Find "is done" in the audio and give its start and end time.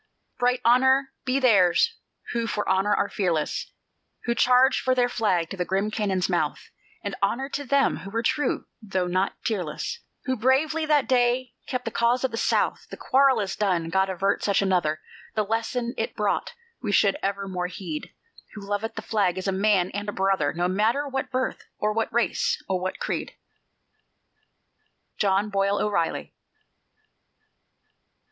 13.39-13.91